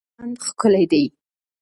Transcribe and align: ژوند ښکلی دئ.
ژوند 0.15 0.35
ښکلی 0.45 0.85
دئ. 0.91 1.05